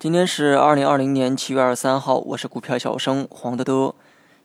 [0.00, 3.96] 今天是二零二零年七月二十三号，我是股票小生黄德德。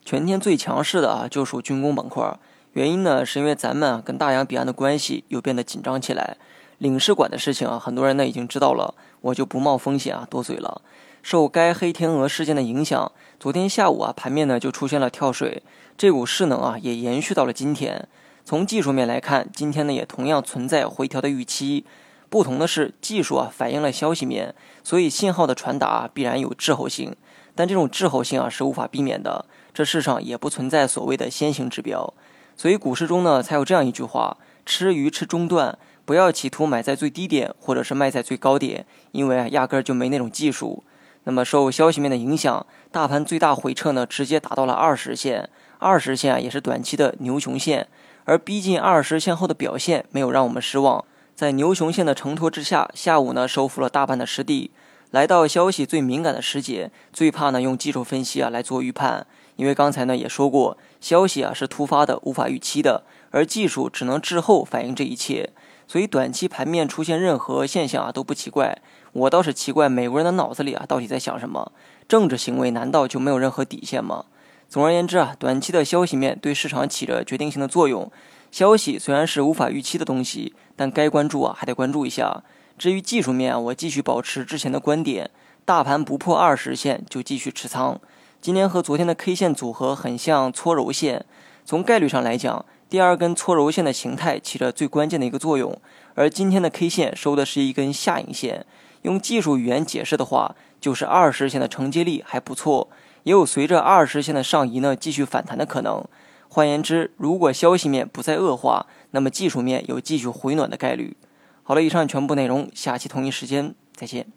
[0.04, 2.40] 全天最强势的啊，就属军工板块。
[2.72, 6.38] 原因呢，是因为咱们啊跟大洋彼岸的关系又变得紧张起来。
[6.80, 10.82] 领事馆的事情啊，很多人呢已经知道了，我就不冒风险啊多嘴了。
[11.22, 15.62] 受该黑天鹅事件的影响，昨天下午啊盘面呢就出现了跳水，
[15.96, 18.08] 这股势能啊也延续到了今天。
[18.44, 21.86] 从技术面来看，今天呢也同样存在回调的预期。
[22.34, 27.16] 不同的是，技术啊反映了消息面，所以信号的传达必然有滞后性。
[27.54, 32.12] 但这种滞后性啊是无法避免的，这世上也不存在所谓的先行指标。
[32.58, 34.36] 所以股市中呢才有这样一句话：
[34.66, 40.84] 吃鱼吃中段，不要企图买在最低点或者是卖在最高点，因为压根儿就没那种技术。
[41.26, 45.48] 那么受消息面的影响，大盘最大回撤呢直接达到了二十线，
[45.78, 47.88] 二十线啊也是短期的牛熊线，
[48.26, 51.06] 而逼近二十线后的表现没有让我们失望。
[51.44, 54.72] 在牛熊线的承托之下，下午呢收复了大半的失地。
[55.12, 59.28] 来到消息最敏感的时节，最怕呢用技术分析啊来做预判，
[59.58, 65.50] 因为刚才呢也说过，消息啊是突发的，无法预期的，而技术只能滞后反映这一切。
[65.86, 68.78] 所以短期盘面出现任何现象啊都不奇怪。
[69.12, 71.74] 我倒是奇怪美国人的脑子里啊到底在想什么？
[72.08, 74.24] 政治行为难道就没有任何底线吗？
[74.70, 78.10] 总而言之啊，短期的消息面对市场起着决定性的作用。
[78.54, 82.44] 消息虽然是无法预期的东西，但该关注啊还得关注一下。
[82.78, 85.32] 至于技术面，我继续保持之前的观点：
[85.66, 88.00] 大盘不破二十线就继续持仓。
[88.40, 91.26] 今天和昨天的 K 线组合很像搓揉线，
[91.66, 95.76] 从概率上来讲，第二根搓揉线的形态起着最关键的一个作用。
[96.14, 98.68] 而今天的 K 线收的是一根下影线，
[99.02, 102.88] 用技术语言解释的话，就是二十线的承接力还不错，
[103.24, 106.06] 也有随着二十线的上移呢继续反弹的可能。
[106.54, 111.18] 换言之，如果消息面不再恶化，那么技术面有继续回暖的概率。
[111.64, 114.28] 好了，以上全部内容，下期同一时间再见。